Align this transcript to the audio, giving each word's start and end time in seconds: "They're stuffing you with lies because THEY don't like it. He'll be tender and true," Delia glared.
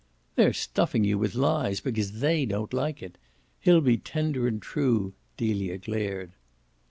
"They're 0.35 0.51
stuffing 0.51 1.03
you 1.03 1.19
with 1.19 1.35
lies 1.35 1.79
because 1.79 2.21
THEY 2.21 2.47
don't 2.47 2.73
like 2.73 3.03
it. 3.03 3.19
He'll 3.59 3.81
be 3.81 3.97
tender 3.99 4.47
and 4.47 4.59
true," 4.59 5.13
Delia 5.37 5.77
glared. 5.77 6.31